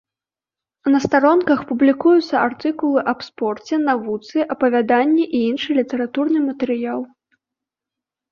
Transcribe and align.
На 0.91 0.99
старонках 1.05 1.59
публікуюцца 1.71 2.35
артыкулы 2.45 2.99
аб 3.11 3.19
спорце, 3.27 3.75
навуцы, 3.89 4.47
апавяданні 4.55 5.23
і 5.41 5.41
іншы 5.51 5.69
літаратурны 5.81 6.39
матэрыял. 6.49 7.01